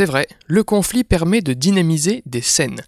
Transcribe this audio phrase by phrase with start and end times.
[0.00, 2.80] C'est vrai, le conflit permet de dynamiser des scènes.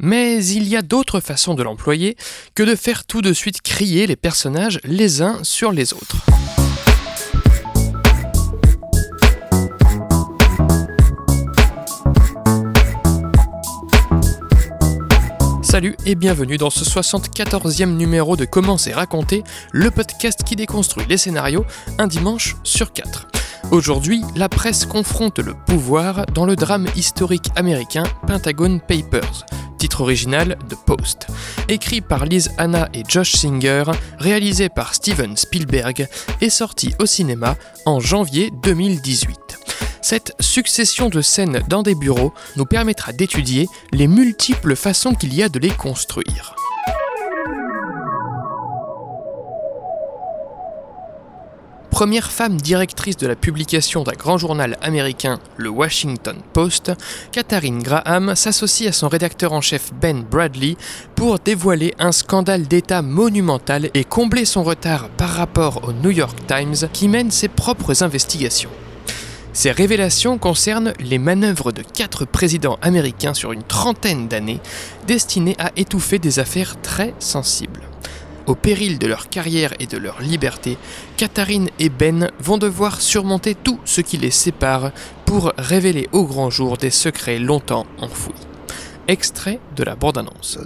[0.00, 2.16] Mais il y a d'autres façons de l'employer
[2.56, 6.16] que de faire tout de suite crier les personnages les uns sur les autres.
[15.62, 21.06] Salut et bienvenue dans ce 74e numéro de Comment c'est raconté, le podcast qui déconstruit
[21.08, 21.64] les scénarios
[21.98, 23.28] un dimanche sur quatre.
[23.72, 29.44] Aujourd'hui, la presse confronte le pouvoir dans le drame historique américain Pentagon Papers,
[29.76, 31.26] titre original de Post,
[31.68, 33.84] écrit par Liz Anna et Josh Singer,
[34.18, 36.06] réalisé par Steven Spielberg
[36.40, 39.36] et sorti au cinéma en janvier 2018.
[40.00, 45.42] Cette succession de scènes dans des bureaux nous permettra d'étudier les multiples façons qu'il y
[45.42, 46.54] a de les construire.
[51.96, 56.92] Première femme directrice de la publication d'un grand journal américain, le Washington Post,
[57.32, 60.76] Katharine Graham s'associe à son rédacteur en chef Ben Bradley
[61.14, 66.36] pour dévoiler un scandale d'État monumental et combler son retard par rapport au New York
[66.46, 68.68] Times qui mène ses propres investigations.
[69.54, 74.60] Ces révélations concernent les manœuvres de quatre présidents américains sur une trentaine d'années,
[75.06, 77.80] destinées à étouffer des affaires très sensibles.
[78.46, 80.78] Au péril de leur carrière et de leur liberté,
[81.16, 84.92] Katharine et Ben vont devoir surmonter tout ce qui les sépare
[85.24, 88.34] pour révéler au grand jour des secrets longtemps enfouis.
[89.08, 90.58] Extrait de la bande-annonce.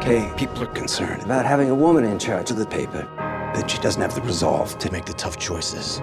[0.00, 3.06] Okay, people are concerned about having a woman in charge of the paper.
[3.54, 6.02] That she doesn't have the resolve to make the tough choices.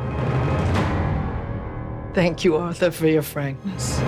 [2.14, 4.00] Thank you, Arthur, for your frankness.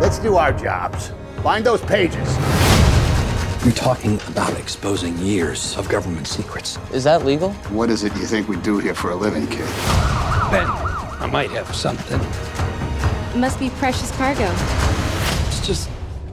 [0.00, 1.12] Let's do our jobs.
[1.42, 2.57] Find those pages.
[3.68, 6.78] You're talking about exposing years of government secrets.
[6.94, 7.50] Is that legal?
[7.70, 9.66] What is it you think we do here for a living, kid?
[10.50, 10.66] Ben,
[11.20, 12.18] I might have something.
[13.34, 14.50] It must be precious cargo.
[15.48, 15.90] It's just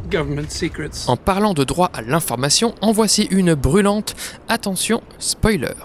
[0.09, 1.09] government secrets.
[1.09, 4.15] En parlant de droit à l'information, en voici une brûlante.
[4.47, 5.75] Attention, spoiler.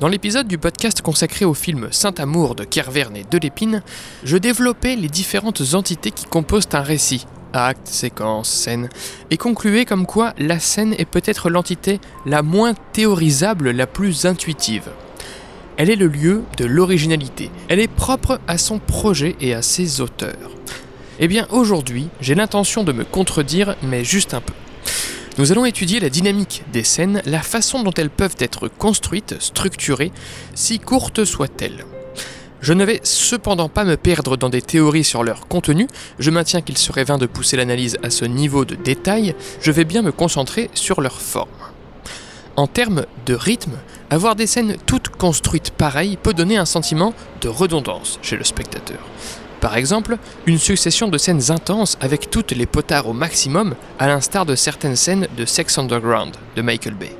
[0.00, 3.84] Dans l'épisode du podcast consacré au film Saint-Amour de Kerverne et Delépine,
[4.24, 8.88] je développais les différentes entités qui composent un récit, actes, séquences, scènes,
[9.30, 14.90] et concluais comme quoi la scène est peut-être l'entité la moins théorisable, la plus intuitive.
[15.76, 20.00] Elle est le lieu de l'originalité, elle est propre à son projet et à ses
[20.00, 20.50] auteurs.
[21.18, 24.54] Eh bien aujourd'hui, j'ai l'intention de me contredire, mais juste un peu.
[25.38, 30.12] Nous allons étudier la dynamique des scènes, la façon dont elles peuvent être construites, structurées,
[30.54, 31.84] si courtes soient-elles.
[32.60, 35.86] Je ne vais cependant pas me perdre dans des théories sur leur contenu,
[36.18, 39.86] je maintiens qu'il serait vain de pousser l'analyse à ce niveau de détail, je vais
[39.86, 41.48] bien me concentrer sur leur forme.
[42.56, 43.78] En termes de rythme,
[44.10, 48.98] avoir des scènes toutes construites pareilles peut donner un sentiment de redondance chez le spectateur.
[49.60, 54.44] Par exemple, une succession de scènes intenses avec toutes les potards au maximum, à l'instar
[54.44, 57.16] de certaines scènes de Sex Underground de Michael Bay.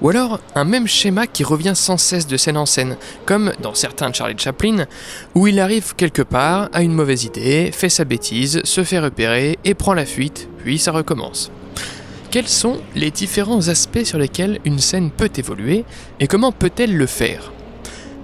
[0.00, 3.74] Ou alors un même schéma qui revient sans cesse de scène en scène, comme dans
[3.74, 4.86] certains Charlie Chaplin,
[5.34, 9.58] où il arrive quelque part, a une mauvaise idée, fait sa bêtise, se fait repérer
[9.64, 11.50] et prend la fuite, puis ça recommence.
[12.30, 15.84] Quels sont les différents aspects sur lesquels une scène peut évoluer
[16.20, 17.52] et comment peut-elle le faire?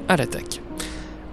[0.08, 0.60] À l'attaque.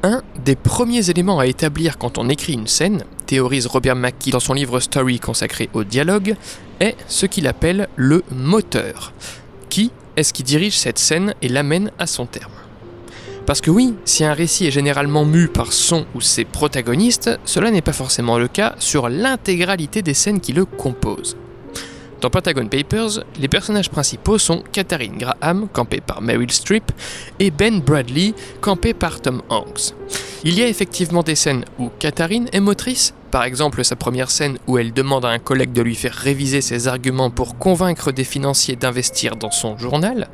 [0.01, 4.39] Un des premiers éléments à établir quand on écrit une scène, théorise Robert McKee dans
[4.39, 6.35] son livre Story consacré au dialogue,
[6.79, 9.11] est ce qu'il appelle le moteur.
[9.69, 12.51] Qui est-ce qui dirige cette scène et l'amène à son terme
[13.45, 17.71] Parce que oui, si un récit est généralement mu par son ou ses protagonistes, cela
[17.71, 21.37] n'est pas forcément le cas sur l'intégralité des scènes qui le composent.
[22.21, 26.91] Dans Pentagon Papers, les personnages principaux sont Katharine Graham, campée par Meryl Streep,
[27.39, 29.93] et Ben Bradley, campé par Tom Hanks.
[30.43, 34.57] Il y a effectivement des scènes où Katharine est motrice, par exemple sa première scène
[34.67, 38.23] où elle demande à un collègue de lui faire réviser ses arguments pour convaincre des
[38.23, 40.27] financiers d'investir dans son journal.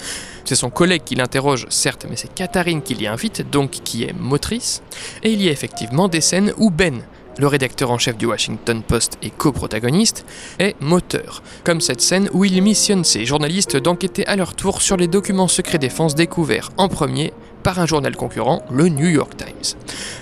[0.46, 4.14] C'est son collègue qui l'interroge, certes, mais c'est Katharine qui l'y invite, donc qui est
[4.14, 4.82] motrice.
[5.24, 7.02] Et il y a effectivement des scènes où Ben,
[7.38, 10.26] le rédacteur en chef du Washington Post et coprotagoniste,
[10.60, 14.98] est moteur, comme cette scène où il missionne ses journalistes d'enquêter à leur tour sur
[14.98, 17.34] les documents secrets défense découverts en premier
[17.64, 19.80] par un journal concurrent, le New York Times.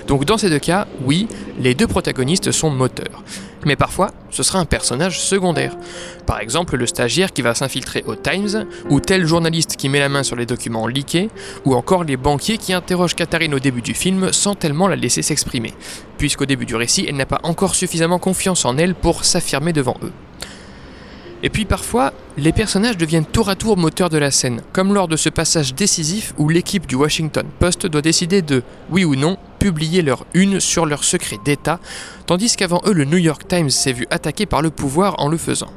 [0.07, 1.27] Donc dans ces deux cas, oui,
[1.60, 3.21] les deux protagonistes sont moteurs.
[3.65, 5.75] Mais parfois, ce sera un personnage secondaire.
[6.25, 10.10] Par exemple, le stagiaire qui va s'infiltrer au Times, ou tel journaliste qui met la
[10.10, 11.30] main sur les documents leakés,
[11.65, 15.21] ou encore les banquiers qui interrogent Katharine au début du film sans tellement la laisser
[15.21, 15.74] s'exprimer,
[16.18, 19.98] puisqu'au début du récit, elle n'a pas encore suffisamment confiance en elle pour s'affirmer devant
[20.04, 20.12] eux.
[21.45, 25.10] Et puis parfois, les personnages deviennent tour à tour moteurs de la scène, comme lors
[25.10, 29.38] de ce passage décisif où l'équipe du Washington Post doit décider de, oui ou non,
[29.63, 31.80] publier leur une sur leur secret d'État,
[32.25, 35.38] tandis qu'avant eux le New York Times s'est vu attaqué par le pouvoir en le
[35.38, 35.71] faisant.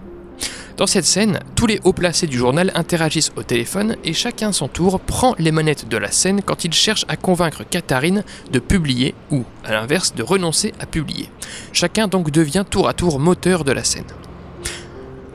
[0.77, 4.67] Dans cette scène, tous les hauts placés du journal interagissent au téléphone et chacun son
[4.67, 9.15] tour prend les manettes de la scène quand il cherche à convaincre Katharine de publier
[9.31, 11.31] ou, à l'inverse, de renoncer à publier.
[11.73, 14.11] Chacun donc devient tour à tour moteur de la scène.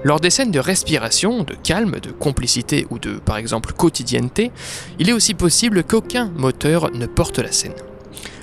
[0.03, 4.51] Lors des scènes de respiration, de calme, de complicité ou de, par exemple, quotidienneté,
[5.00, 7.71] il est aussi possible qu'aucun moteur ne porte la scène.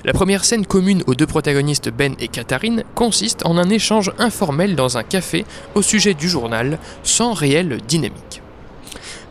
[0.05, 4.75] La première scène commune aux deux protagonistes Ben et Katharine consiste en un échange informel
[4.75, 8.41] dans un café au sujet du journal, sans réelle dynamique.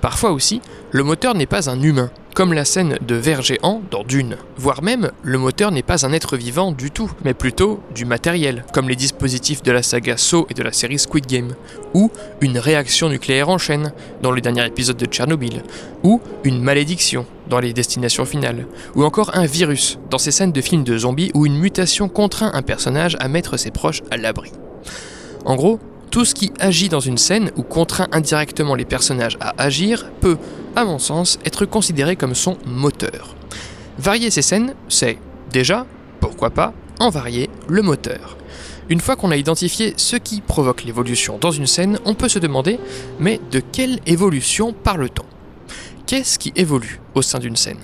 [0.03, 0.61] Parfois aussi,
[0.91, 4.37] le moteur n'est pas un humain, comme la scène de ver géant dans Dune.
[4.59, 8.65] Voire même, le moteur n'est pas un être vivant du tout, mais plutôt du matériel,
[8.73, 11.55] comme les dispositifs de la saga Saw et de la série Squid Game,
[11.95, 12.11] ou
[12.41, 13.93] une réaction nucléaire en chaîne,
[14.23, 15.63] dans le dernier épisode de Tchernobyl,
[16.05, 20.61] ou une malédiction, dans les destinations finales, ou encore un virus, dans ces scènes de
[20.61, 24.53] films de zombies où une mutation contraint un personnage à mettre ses proches à l'abri.
[25.45, 25.81] En gros,
[26.11, 30.39] tout ce qui agit dans une scène ou contraint indirectement les personnages à agir peut,
[30.77, 33.35] à mon sens, être considéré comme son moteur.
[33.99, 35.19] Varier ces scènes, c'est
[35.53, 35.87] déjà,
[36.21, 38.37] pourquoi pas, en varier le moteur.
[38.89, 42.39] Une fois qu'on a identifié ce qui provoque l'évolution dans une scène, on peut se
[42.39, 42.79] demander,
[43.19, 45.38] mais de quelle évolution parle-t-on?
[46.09, 47.77] Qu'est-ce qui évolue au sein d'une scène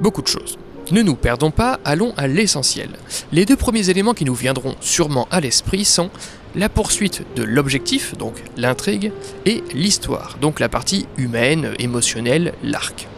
[0.00, 0.56] Beaucoup de choses.
[0.92, 2.88] Ne nous perdons pas, allons à l'essentiel.
[3.32, 6.08] Les deux premiers éléments qui nous viendront sûrement à l'esprit sont
[6.54, 9.12] la poursuite de l'objectif, donc l'intrigue,
[9.44, 13.08] et l'histoire, donc la partie humaine, émotionnelle, l'arc.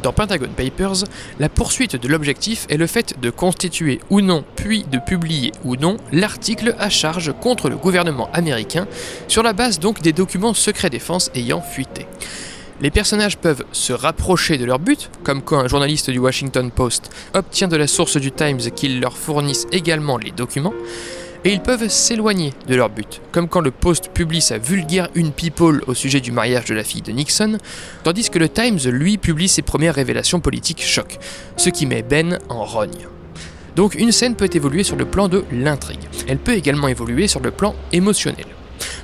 [0.00, 1.02] Dans Pentagon Papers,
[1.40, 5.74] la poursuite de l'objectif est le fait de constituer ou non, puis de publier ou
[5.74, 8.86] non, l'article à charge contre le gouvernement américain,
[9.26, 12.06] sur la base donc des documents secrets défense ayant fuité.
[12.82, 17.10] Les personnages peuvent se rapprocher de leur but, comme quand un journaliste du Washington Post
[17.32, 20.74] obtient de la source du Times qu'ils leur fournissent également les documents,
[21.44, 25.30] et ils peuvent s'éloigner de leur but, comme quand le Post publie sa vulgaire une
[25.30, 27.58] people au sujet du mariage de la fille de Nixon,
[28.02, 31.20] tandis que le Times, lui, publie ses premières révélations politiques choc,
[31.56, 33.06] ce qui met Ben en rogne.
[33.76, 36.08] Donc une scène peut évoluer sur le plan de l'intrigue.
[36.26, 38.46] Elle peut également évoluer sur le plan émotionnel.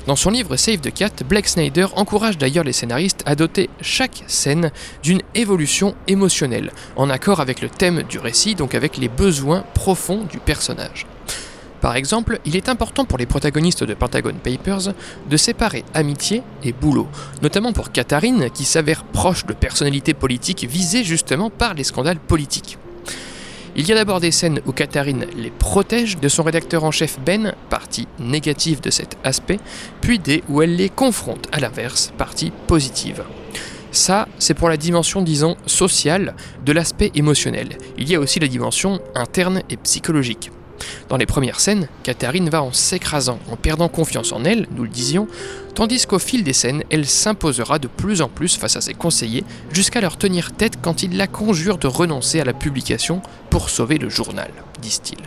[0.06, 4.24] Dans son livre Save the Cat, Blake Snyder encourage d'ailleurs les scénaristes à doter chaque
[4.26, 4.70] scène
[5.02, 10.24] d'une évolution émotionnelle, en accord avec le thème du récit, donc avec les besoins profonds
[10.24, 11.06] du personnage.
[11.80, 14.94] Par exemple, il est important pour les protagonistes de Pentagon Papers
[15.28, 17.06] de séparer amitié et boulot,
[17.42, 22.78] notamment pour Katharine qui s'avère proche de personnalités politiques visées justement par les scandales politiques.
[23.76, 27.18] Il y a d'abord des scènes où Katharine les protège de son rédacteur en chef
[27.20, 29.58] Ben, partie négative de cet aspect,
[30.00, 33.22] puis des où elle les confronte à l'inverse, partie positive.
[33.90, 36.34] Ça, c'est pour la dimension, disons, sociale
[36.64, 37.78] de l'aspect émotionnel.
[37.96, 40.50] Il y a aussi la dimension interne et psychologique.
[41.08, 44.88] Dans les premières scènes, Katharine va en s'écrasant, en perdant confiance en elle, nous le
[44.88, 45.28] disions,
[45.74, 49.44] tandis qu'au fil des scènes, elle s'imposera de plus en plus face à ses conseillers,
[49.72, 53.98] jusqu'à leur tenir tête quand ils la conjurent de renoncer à la publication pour sauver
[53.98, 55.18] le journal, disent-ils.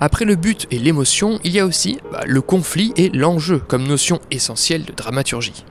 [0.00, 3.86] Après le but et l'émotion, il y a aussi bah, le conflit et l'enjeu comme
[3.86, 5.64] notion essentielle de dramaturgie.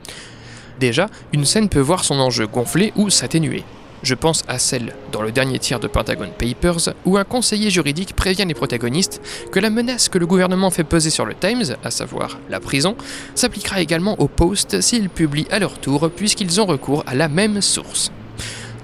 [0.80, 3.63] Déjà, une scène peut voir son enjeu gonfler ou s'atténuer.
[4.07, 8.15] Je pense à celle dans le dernier tiers de Pentagon Papers où un conseiller juridique
[8.15, 9.19] prévient les protagonistes
[9.51, 12.95] que la menace que le gouvernement fait peser sur le Times, à savoir la prison,
[13.35, 17.61] s'appliquera également au Post s'ils publient à leur tour puisqu'ils ont recours à la même
[17.61, 18.14] source.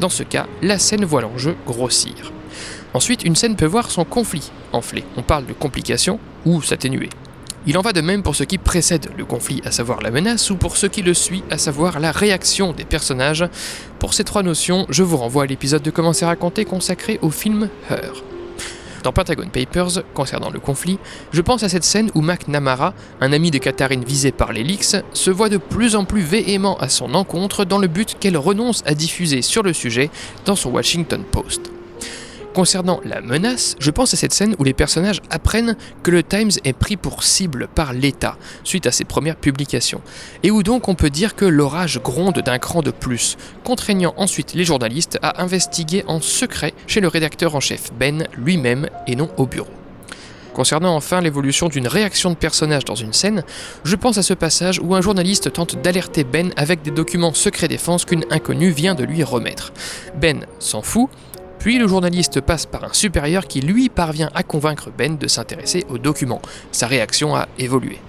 [0.02, 2.34] Dans ce cas, la scène voit l'enjeu grossir.
[2.94, 5.06] Ensuite, une scène peut voir son conflit enfler.
[5.16, 7.08] On parle de complication ou s'atténuer.
[7.66, 10.50] Il en va de même pour ce qui précède le conflit, à savoir la menace,
[10.50, 13.46] ou pour ce qui le suit, à savoir la réaction des personnages.
[14.00, 17.30] Pour ces trois notions, je vous renvoie à l'épisode de Comment c'est raconté consacré au
[17.30, 18.22] film Her.
[19.04, 21.00] Dans Pentagon Papers, concernant le conflit,
[21.32, 25.32] je pense à cette scène où McNamara, un ami de Katharine visé par leaks, se
[25.32, 28.94] voit de plus en plus véhément à son encontre dans le but qu'elle renonce à
[28.94, 30.10] diffuser sur le sujet
[30.46, 31.72] dans son Washington Post.
[32.54, 36.52] Concernant la menace, je pense à cette scène où les personnages apprennent que le Times
[36.64, 40.02] est pris pour cible par l'État suite à ses premières publications,
[40.44, 44.54] et où donc on peut dire que l'orage gronde d'un cran de plus, contraignant ensuite
[44.54, 49.30] les journalistes à investiguer en secret chez le rédacteur en chef Ben lui-même et non
[49.38, 49.72] au bureau.
[50.54, 53.44] Concernant enfin l'évolution d'une réaction de personnage dans une scène,
[53.84, 57.68] je pense à ce passage où un journaliste tente d'alerter Ben avec des documents secrets
[57.68, 59.74] défense qu'une inconnue vient de lui remettre.
[60.16, 61.10] Ben s'en fout,
[61.64, 65.86] puis le journaliste passe par un supérieur qui lui parvient à convaincre Ben de s'intéresser
[65.88, 66.42] aux documents.
[66.74, 68.00] Sa réaction a évolué.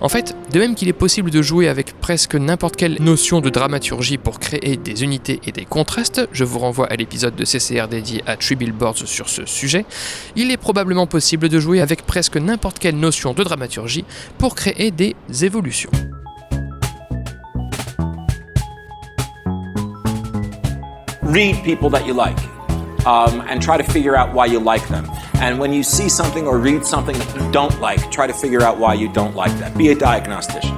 [0.00, 3.50] En fait, de même qu'il est possible de jouer avec presque n'importe quelle notion de
[3.50, 7.88] dramaturgie pour créer des unités et des contrastes, je vous renvoie à l'épisode de CCR
[7.88, 9.84] dédié à Tree Billboards sur ce sujet,
[10.36, 14.04] il est probablement possible de jouer avec presque n'importe quelle notion de dramaturgie
[14.38, 15.90] pour créer des évolutions.
[23.06, 25.06] Um, and try to figure out why you like them.
[25.40, 28.62] And when you see something or read something that you don't like, try to figure
[28.62, 29.76] out why you don't like that.
[29.76, 30.76] Be a diagnostician.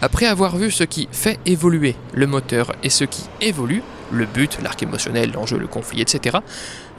[0.00, 4.58] Après avoir vu ce qui fait évoluer le moteur et ce qui évolue, le but,
[4.62, 6.38] l'arc émotionnel, l'enjeu, le conflit, etc.,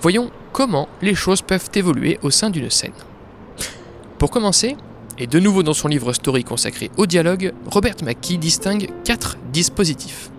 [0.02, 2.92] voyons comment les choses peuvent évoluer au sein d'une scène.
[4.18, 4.76] Pour commencer,
[5.20, 10.32] et de nouveau dans son livre story consacré au dialogue, Robert McKee distingue quatre dispositifs.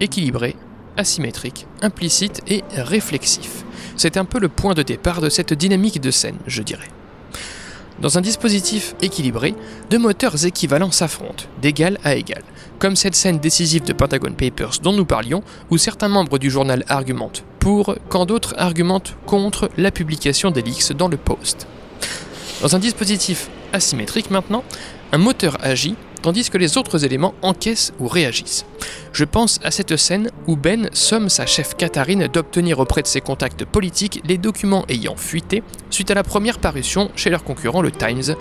[0.00, 0.56] Équilibré,
[0.96, 3.64] asymétrique, implicite et réflexif.
[3.96, 6.88] C'est un peu le point de départ de cette dynamique de scène, je dirais.
[8.00, 9.54] Dans un dispositif équilibré,
[9.88, 12.42] deux moteurs équivalents s'affrontent, d'égal à égal,
[12.78, 16.84] comme cette scène décisive de Pentagon Papers dont nous parlions, où certains membres du journal
[16.88, 21.66] argumentent pour, quand d'autres argumentent contre la publication leaks dans le Post.
[22.60, 24.64] Dans un dispositif asymétrique maintenant,
[25.12, 25.96] un moteur agit
[26.26, 28.66] tandis que les autres éléments encaissent ou réagissent.
[29.12, 33.20] Je pense à cette scène où Ben somme sa chef Katharine d'obtenir auprès de ses
[33.20, 37.92] contacts politiques les documents ayant fuité suite à la première parution chez leur concurrent le
[37.92, 38.34] Times,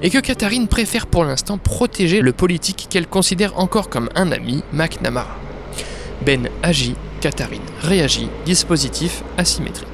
[0.00, 4.62] et que Katharine préfère pour l'instant protéger le politique qu'elle considère encore comme un ami,
[4.72, 5.36] McNamara.
[6.24, 9.93] Ben agit, Katharine réagit, dispositif asymétrique.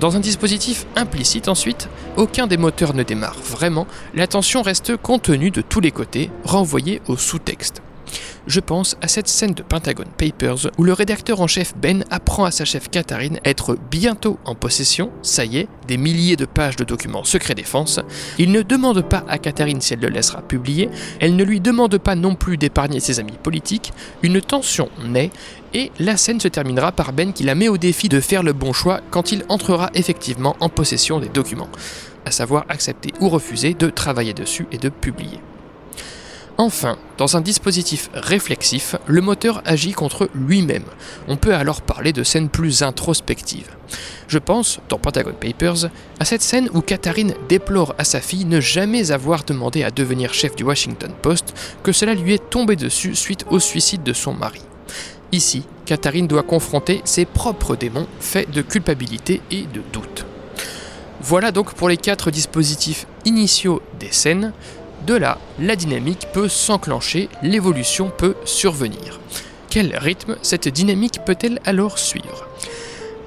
[0.00, 1.88] Dans un dispositif implicite ensuite,
[2.18, 7.16] aucun des moteurs ne démarre vraiment, l'attention reste contenue de tous les côtés, renvoyée au
[7.16, 7.80] sous-texte.
[8.46, 12.44] Je pense à cette scène de Pentagon Papers où le rédacteur en chef Ben apprend
[12.44, 16.76] à sa chef Katharine être bientôt en possession, ça y est, des milliers de pages
[16.76, 18.00] de documents secret défense.
[18.38, 20.88] Il ne demande pas à Katharine si elle le laissera publier,
[21.20, 25.30] elle ne lui demande pas non plus d'épargner ses amis politiques, une tension naît
[25.74, 28.52] et la scène se terminera par Ben qui la met au défi de faire le
[28.52, 31.68] bon choix quand il entrera effectivement en possession des documents,
[32.24, 35.40] à savoir accepter ou refuser de travailler dessus et de publier.
[36.58, 40.84] Enfin, dans un dispositif réflexif, le moteur agit contre lui-même.
[41.28, 43.76] On peut alors parler de scènes plus introspectives.
[44.26, 48.60] Je pense, dans Pentagon Papers, à cette scène où Katharine déplore à sa fille ne
[48.60, 53.14] jamais avoir demandé à devenir chef du Washington Post, que cela lui est tombé dessus
[53.14, 54.62] suite au suicide de son mari.
[55.32, 60.24] Ici, Katharine doit confronter ses propres démons faits de culpabilité et de doute.
[61.20, 64.52] Voilà donc pour les quatre dispositifs initiaux des scènes.
[65.04, 69.20] De là, la dynamique peut s'enclencher, l'évolution peut survenir.
[69.70, 72.48] Quel rythme cette dynamique peut-elle alors suivre?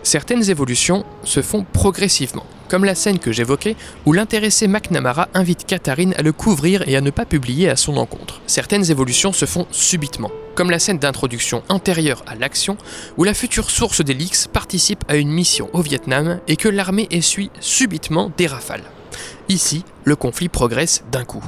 [0.04, 6.16] Certaines évolutions se font progressivement, comme la scène que j'évoquais où l'intéressé McNamara invite Katharine
[6.18, 8.42] à le couvrir et à ne pas publier à son encontre.
[8.48, 12.78] Certaines évolutions se font subitement, comme la scène d'introduction antérieure à l'action
[13.18, 17.08] où la future source des leaks participe à une mission au Vietnam et que l'armée
[17.12, 18.84] essuie subitement des rafales.
[19.50, 21.44] Ici, le conflit progresse d'un coup.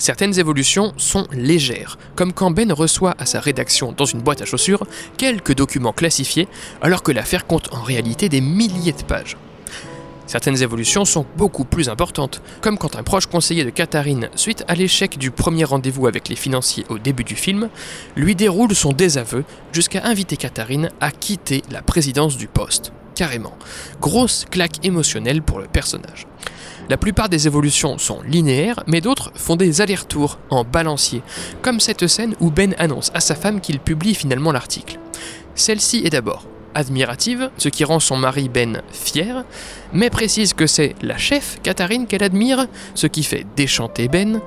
[0.00, 4.46] Certaines évolutions sont légères, comme quand Ben reçoit à sa rédaction dans une boîte à
[4.46, 4.86] chaussures
[5.18, 6.48] quelques documents classifiés,
[6.80, 9.36] alors que l'affaire compte en réalité des milliers de pages.
[10.26, 14.74] Certaines évolutions sont beaucoup plus importantes, comme quand un proche conseiller de Katharine, suite à
[14.74, 17.68] l'échec du premier rendez-vous avec les financiers au début du film,
[18.16, 22.90] lui déroule son désaveu jusqu'à inviter Katharine à quitter la présidence du poste.
[23.14, 23.52] Carrément.
[24.00, 26.26] Grosse claque émotionnelle pour le personnage.
[26.90, 31.22] La plupart des évolutions sont linéaires, mais d'autres font des allers-retours en balancier,
[31.62, 34.98] comme cette scène où Ben annonce à sa femme qu'il publie finalement l'article.
[35.54, 39.44] Celle-ci est d'abord admirative, ce qui rend son mari Ben fier,
[39.92, 42.66] mais précise que c'est la chef, Katharine, qu'elle admire,
[42.96, 44.40] ce qui fait déchanter Ben.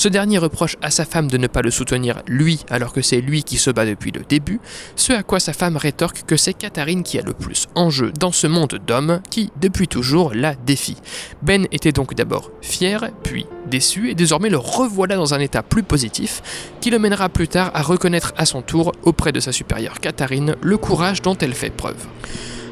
[0.00, 3.20] Ce dernier reproche à sa femme de ne pas le soutenir lui alors que c'est
[3.20, 4.58] lui qui se bat depuis le début,
[4.96, 8.10] ce à quoi sa femme rétorque que c'est Katharine qui a le plus en jeu
[8.18, 10.96] dans ce monde d'hommes qui, depuis toujours, la défie.
[11.42, 15.82] Ben était donc d'abord fier, puis déçu, et désormais le revoilà dans un état plus
[15.82, 16.40] positif,
[16.80, 20.56] qui le mènera plus tard à reconnaître à son tour, auprès de sa supérieure Katharine,
[20.62, 22.06] le courage dont elle fait preuve.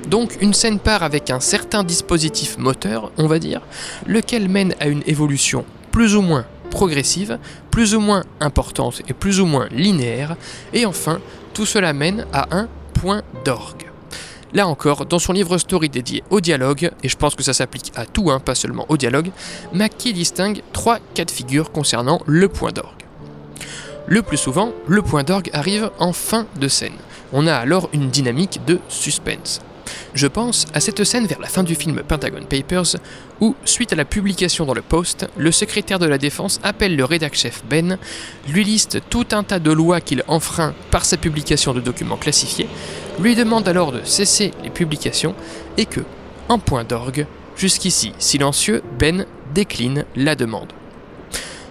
[0.08, 3.60] Donc une scène part avec un certain dispositif moteur, on va dire,
[4.06, 7.38] lequel mène à une évolution plus ou moins progressive,
[7.70, 10.36] plus ou moins importante et plus ou moins linéaire,
[10.72, 11.20] et enfin,
[11.54, 13.88] tout cela mène à un point d'orgue.
[14.54, 17.92] Là encore, dans son livre story dédié au dialogue, et je pense que ça s'applique
[17.96, 19.30] à tout, hein, pas seulement au dialogue,
[19.74, 23.04] Mackie distingue trois cas de figure concernant le point d'orgue.
[24.06, 26.94] Le plus souvent, le point d'orgue arrive en fin de scène.
[27.34, 29.60] On a alors une dynamique de suspense.
[30.14, 32.96] Je pense à cette scène vers la fin du film Pentagon Papers
[33.40, 37.04] où, suite à la publication dans le Post, le secrétaire de la Défense appelle le
[37.04, 37.98] rédac-chef Ben,
[38.48, 42.68] lui liste tout un tas de lois qu'il enfreint par sa publication de documents classifiés,
[43.20, 45.34] lui demande alors de cesser les publications
[45.76, 46.00] et que,
[46.48, 47.26] en point d'orgue,
[47.56, 50.72] jusqu'ici silencieux, Ben décline la demande.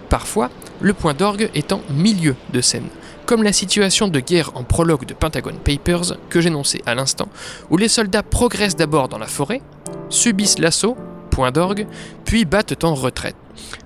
[0.08, 2.88] Parfois, le point d'orgue est en milieu de scène,
[3.28, 7.28] comme la situation de guerre en prologue de Pentagon Papers que j'énonçais à l'instant,
[7.68, 9.60] où les soldats progressent d'abord dans la forêt,
[10.08, 10.96] subissent l'assaut,
[11.30, 11.86] point d'orgue,
[12.24, 13.36] puis battent en retraite.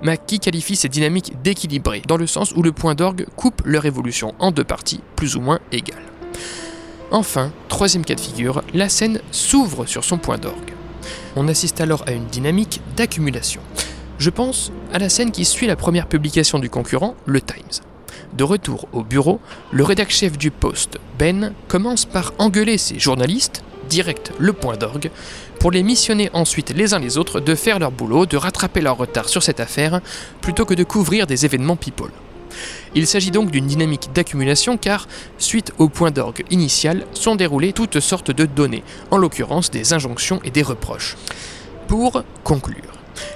[0.00, 4.32] Mackie qualifie ces dynamiques d'équilibrées, dans le sens où le point d'orgue coupe leur évolution
[4.38, 6.04] en deux parties plus ou moins égales.
[7.11, 10.72] Enfin, troisième cas de figure, la scène s'ouvre sur son point d'orgue.
[11.34, 13.61] On assiste alors à une dynamique d'accumulation.
[14.18, 17.91] Je pense à la scène qui suit la première publication du concurrent, le Times.
[18.33, 19.41] De retour au bureau,
[19.73, 25.11] le rédac-chef du Poste, Ben, commence par engueuler ses journalistes, direct le point d'orgue,
[25.61, 28.97] pour les missionner ensuite les uns les autres de faire leur boulot, de rattraper leur
[28.97, 30.01] retard sur cette affaire,
[30.41, 32.11] plutôt que de couvrir des événements people.
[32.95, 35.09] Il s'agit donc d'une dynamique d'accumulation car,
[35.39, 40.41] suite au point d'orgue initial, sont déroulées toutes sortes de données, en l'occurrence des injonctions
[40.45, 41.17] et des reproches.
[41.87, 42.93] Pour conclure,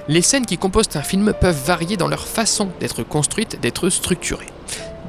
[0.08, 4.46] les scènes qui composent un film peuvent varier dans leur façon d'être construites, d'être structurées.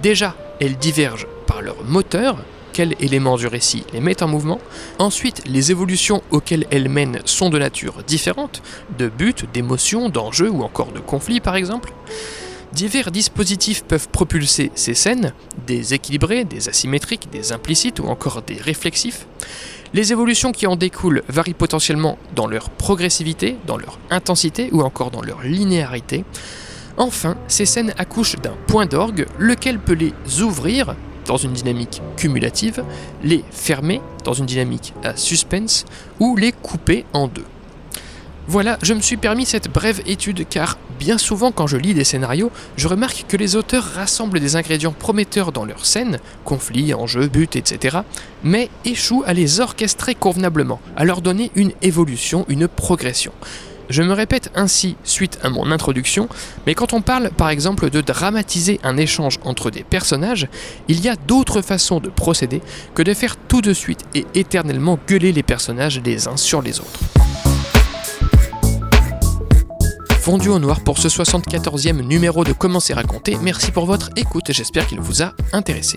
[0.01, 2.37] Déjà, elles divergent par leur moteur,
[2.73, 4.59] quels éléments du récit les mettent en mouvement.
[4.99, 8.61] Ensuite, les évolutions auxquelles elles mènent sont de nature différente,
[8.99, 11.91] de but, d'émotion, d'enjeu ou encore de conflit par exemple.
[12.73, 15.33] Divers dispositifs peuvent propulser ces scènes,
[15.65, 19.25] des équilibrés, des asymétriques, des implicites ou encore des réflexifs.
[19.93, 25.09] Les évolutions qui en découlent varient potentiellement dans leur progressivité, dans leur intensité ou encore
[25.09, 26.25] dans leur linéarité.
[26.97, 30.95] Enfin, ces scènes accouchent d'un point d'orgue, lequel peut les ouvrir
[31.27, 32.83] dans une dynamique cumulative,
[33.23, 35.85] les fermer dans une dynamique à suspense
[36.19, 37.45] ou les couper en deux.
[38.49, 42.05] Voilà, je me suis permis cette brève étude car bien souvent quand je lis des
[42.05, 47.27] scénarios, je remarque que les auteurs rassemblent des ingrédients prometteurs dans leurs scènes, conflits, enjeux,
[47.27, 47.99] buts, etc.,
[48.43, 53.33] mais échouent à les orchestrer convenablement, à leur donner une évolution, une progression.
[53.89, 56.27] Je me répète ainsi suite à mon introduction,
[56.65, 60.47] mais quand on parle par exemple de dramatiser un échange entre des personnages,
[60.87, 62.61] il y a d'autres façons de procéder
[62.95, 66.79] que de faire tout de suite et éternellement gueuler les personnages les uns sur les
[66.79, 66.99] autres
[70.27, 73.37] fondu au noir pour ce 74e numéro de Comment c'est raconté.
[73.41, 75.95] Merci pour votre écoute, j'espère qu'il vous a intéressé.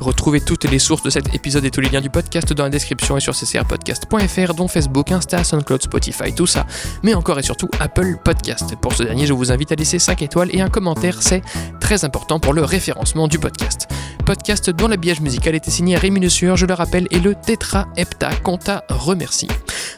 [0.00, 2.70] Retrouvez toutes les sources de cet épisode et tous les liens du podcast dans la
[2.70, 6.66] description et sur ccrpodcast.fr, dont Facebook, Insta, SoundCloud, Spotify, tout ça,
[7.04, 8.74] mais encore et surtout Apple Podcast.
[8.82, 11.42] Pour ce dernier, je vous invite à laisser 5 étoiles et un commentaire, c'est
[11.78, 13.86] très important pour le référencement du podcast.
[14.26, 17.36] Podcast dont l'habillage musical était signé à Rémi Le Sueur, je le rappelle, et le
[17.36, 19.46] Tetra Hepta Compta remercie.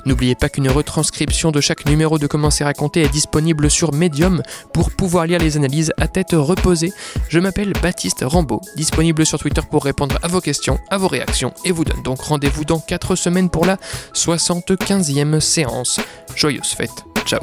[0.06, 4.42] N'oubliez pas qu'une retranscription de chaque numéro de Comment c'est raconté est disponible sur Medium
[4.72, 6.92] pour pouvoir lire les analyses à tête reposée.
[7.28, 11.52] Je m'appelle Baptiste Rambaud, disponible sur Twitter pour répondre à vos questions, à vos réactions,
[11.64, 13.76] et vous donne donc rendez-vous dans 4 semaines pour la
[14.14, 16.00] 75e séance.
[16.36, 17.04] Joyeuse fête.
[17.24, 17.40] Ciao